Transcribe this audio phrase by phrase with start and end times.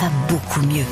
[0.00, 0.84] va beaucoup mieux.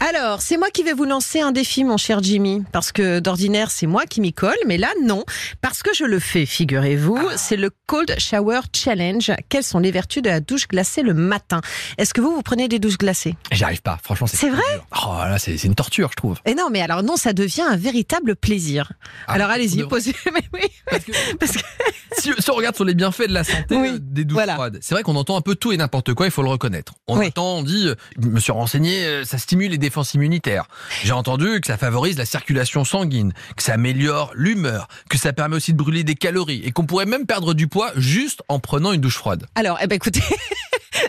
[0.00, 3.72] Alors, c'est moi qui vais vous lancer un défi, mon cher Jimmy, parce que d'ordinaire,
[3.72, 5.24] c'est moi qui m'y colle, mais là, non,
[5.60, 7.18] parce que je le fais, figurez-vous.
[7.36, 9.32] C'est le Cold Shower Challenge.
[9.48, 11.62] Quelles sont les vertus de la douche glacée le matin?
[11.98, 13.34] Est-ce que vous, vous prenez des douches glacées?
[13.50, 14.28] J'y arrive pas, franchement.
[14.32, 14.62] C'est vrai?
[14.72, 14.86] dur.
[15.04, 16.38] Oh là, c'est c'est une torture, je trouve.
[16.44, 18.92] Et non, mais alors non, ça devient un véritable plaisir.
[19.26, 20.14] Ah, alors allez-y, posez.
[20.32, 21.60] Mais oui, Parce que parce que
[22.18, 24.54] si, si on regarde sur les bienfaits de la santé Oui, euh, des douches voilà.
[24.54, 26.94] froides, c'est vrai qu'on entend un peu tout et n'importe quoi, il faut le reconnaître.
[27.06, 27.26] On Oui.
[27.26, 30.64] entend, on dit, euh, je me suis renseigné, euh, ça stimule les défenses immunitaires.
[31.04, 35.56] J'ai entendu que ça favorise la circulation sanguine, que ça améliore l'humeur, que ça permet
[35.56, 38.92] aussi de brûler des calories et qu'on pourrait même perdre du poids juste en prenant
[38.92, 39.44] une douche froide.
[39.54, 40.22] Alors, eh ben écoutez,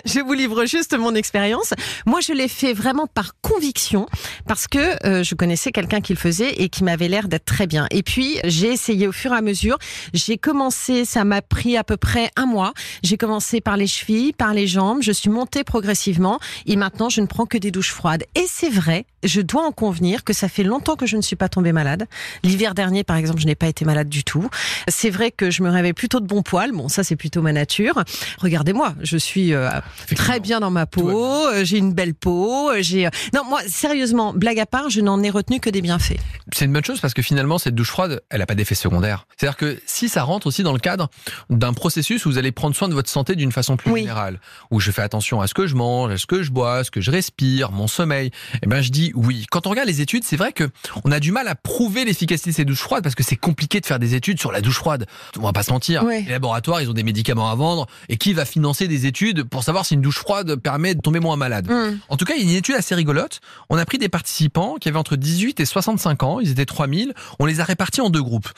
[0.06, 1.74] je vous livre juste mon expérience.
[2.06, 4.08] Moi, je l'ai fait vraiment par conviction
[4.48, 7.68] parce que euh, je connaissais quelqu'un qui le faisait et qui m'avait l'air d'être très
[7.68, 7.88] bien.
[7.92, 9.78] Et puis, j'ai essayé au fur et à mesure.
[10.14, 12.74] J'ai commencé, ça m'a pris à peu près un mois.
[13.04, 15.00] J'ai commencé par les chevilles, par les jambes.
[15.02, 18.24] Je suis montée progressivement et maintenant, je ne prends que des douches froides.
[18.36, 21.36] Et c'est vrai, je dois en convenir que ça fait longtemps que je ne suis
[21.36, 22.06] pas tombée malade.
[22.44, 24.50] L'hiver dernier, par exemple, je n'ai pas été malade du tout.
[24.88, 26.72] C'est vrai que je me réveille plutôt de bon poil.
[26.72, 28.04] Bon, ça, c'est plutôt ma nature.
[28.40, 29.70] Regardez-moi, je suis euh,
[30.16, 33.62] très bien dans ma peau, euh, j'ai une belle peau, euh, j'ai euh, Non, moi
[33.68, 36.18] sérieusement, blague à part, je n'en ai retenu que des bienfaits.
[36.54, 39.26] C'est une bonne chose parce que finalement, cette douche froide, elle n'a pas d'effet secondaire.
[39.38, 41.10] C'est-à-dire que si ça rentre aussi dans le cadre
[41.50, 44.02] d'un processus où vous allez prendre soin de votre santé d'une façon plus Oui.
[44.02, 44.40] générale,
[44.72, 46.84] où je fais attention à ce que je mange, à ce que je bois, à
[46.84, 49.46] ce que je respire, mon sommeil, eh ben je dis oui.
[49.50, 50.70] Quand on regarde les études, c'est vrai que
[51.04, 53.80] on a du mal à prouver l'efficacité de ces douches froides parce que c'est compliqué
[53.80, 55.06] de faire des études sur la douche froide.
[55.38, 56.04] On va pas se mentir.
[56.06, 59.64] Les laboratoires, ils ont des médicaments à vendre et qui va financer des études pour
[59.64, 61.68] savoir si une douche froide permet de tomber moins malade.
[62.10, 63.40] En tout cas, il y a une étude assez rigolote.
[63.70, 66.40] On a pris des participants qui avaient entre 18 et 65 ans.
[66.40, 67.14] Ils étaient 3000.
[67.40, 68.50] On les a répartis en deux groupes.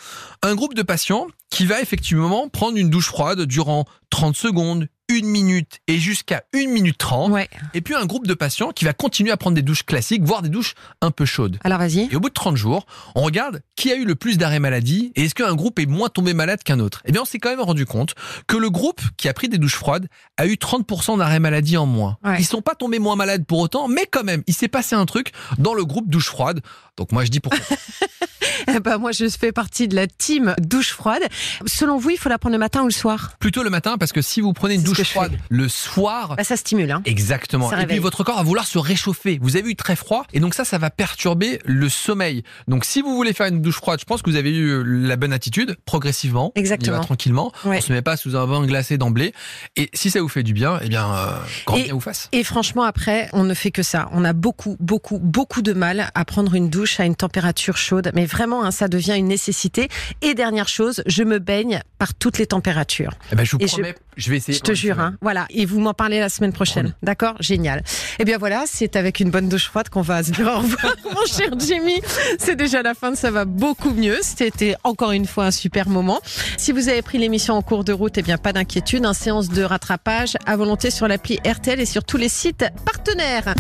[0.44, 5.28] Un groupe de patients qui va effectivement prendre une douche froide durant 30 secondes, une
[5.28, 7.32] minute et jusqu'à une minute 30.
[7.32, 7.50] Ouais.
[7.74, 10.42] Et puis un groupe de patients qui va continuer à prendre des douches classiques, voire
[10.42, 11.58] des douches un peu chaudes.
[11.64, 12.08] Alors vas-y.
[12.12, 15.12] Et au bout de 30 jours, on regarde qui a eu le plus d'arrêts maladie
[15.16, 17.02] et est-ce qu'un groupe est moins tombé malade qu'un autre?
[17.06, 18.16] Eh bien, on s'est quand même rendu compte
[18.48, 21.86] que le groupe qui a pris des douches froides a eu 30% d'arrêts maladie en
[21.86, 22.18] moins.
[22.24, 22.38] Ouais.
[22.40, 25.06] Ils sont pas tombés moins malades pour autant, mais quand même, il s'est passé un
[25.06, 26.62] truc dans le groupe douche froide.
[26.98, 27.60] Donc moi, je dis pourquoi.
[28.76, 31.24] Eh ben, moi, je fais partie de la team douche froide.
[31.66, 33.34] Selon vous, il faut la prendre le matin ou le soir?
[33.40, 36.56] Plutôt le matin, parce que si vous prenez une douche froide le soir, bah, Ça
[36.58, 37.02] stimule, hein.
[37.06, 37.70] Exactement.
[37.70, 39.40] Ça et puis votre corps va vouloir se réchauffer.
[39.42, 42.44] Vous avez eu très froid et donc ça, ça va perturber le sommeil.
[42.68, 45.16] Donc si vous voulez faire une douche froide, je pense que vous avez eu la
[45.16, 46.52] bonne attitude, progressivement.
[46.56, 46.98] Exactement.
[46.98, 47.52] Va tranquillement.
[47.66, 47.78] Ouais.
[47.78, 49.34] On se met pas sous un vin glacé d'emblée.
[49.76, 52.30] Et si ça vous fait du bien, eh bien, euh, grand Et- bien vous fasse.
[52.32, 54.10] Et franchement, après, on ne fait que ça.
[54.12, 58.12] On a beaucoup, beaucoup, beaucoup de mal à prendre une douche à une température chaude.
[58.14, 59.90] Mais vraiment, hein, ça devient une nécessité.
[60.22, 63.14] Et dernière chose, je me baigne par toutes les températures.
[63.32, 64.58] Eh ben, je vous Et promets, je, vais essayer.
[64.58, 65.16] Je te une jure, hein.
[65.22, 65.46] Voilà.
[65.50, 66.94] Et vous m'en parlez la semaine prochaine.
[67.04, 67.36] D'accord?
[67.40, 67.84] Génial.
[68.20, 70.96] Eh bien voilà, c'est avec une bonne douche froide qu'on va se dire au revoir,
[71.14, 72.02] mon cher Jimmy.
[72.40, 74.18] C'est déjà la fin, ça va beaucoup mieux.
[74.22, 76.20] C'était encore une fois un super moment.
[76.58, 79.06] Si vous avez pris l'émission en cours de route, eh bien pas d'inquiétude.
[79.06, 83.56] Un séance de rattrapage à volonté sur l'appli RTL et sur tous les sites partenaires.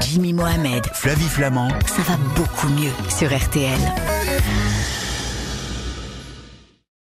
[0.00, 1.68] Jimmy Mohamed, Flavie Flamand.
[1.86, 3.78] ça va beaucoup mieux sur RTL.